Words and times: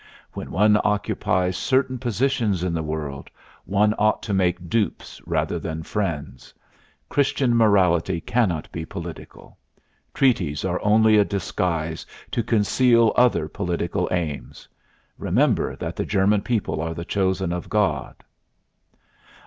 When 0.33 0.49
one 0.49 0.81
occupies 0.83 1.55
certain 1.55 1.99
positions 1.99 2.63
in 2.63 2.73
the 2.73 2.81
world 2.81 3.29
one 3.65 3.93
ought 3.99 4.23
to 4.23 4.33
make 4.33 4.67
dupes 4.67 5.21
rather 5.27 5.59
than 5.59 5.83
friends. 5.83 6.55
Christian 7.07 7.55
morality 7.55 8.19
cannot 8.19 8.67
be 8.71 8.83
political. 8.83 9.59
Treaties 10.11 10.65
are 10.65 10.81
only 10.81 11.17
a 11.19 11.23
disguise 11.23 12.03
to 12.31 12.41
conceal 12.41 13.13
other 13.15 13.47
political 13.47 14.07
aims. 14.11 14.67
Remember 15.19 15.75
that 15.75 15.95
the 15.95 16.03
German 16.07 16.41
people 16.41 16.81
are 16.81 16.95
the 16.95 17.05
chosen 17.05 17.53
of 17.53 17.69
God. 17.69 18.23